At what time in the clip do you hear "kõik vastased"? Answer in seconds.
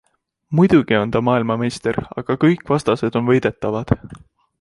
2.45-3.19